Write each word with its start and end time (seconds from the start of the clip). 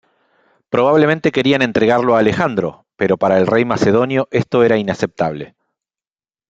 Probablemente 0.71 1.31
querían 1.31 1.61
entregarlo 1.61 2.15
a 2.15 2.19
Alejandro, 2.21 2.87
pero 2.95 3.17
para 3.17 3.37
el 3.37 3.45
rey 3.45 3.65
macedonio 3.65 4.27
esto 4.31 4.63
era 4.63 4.77
inaceptable. 4.77 5.53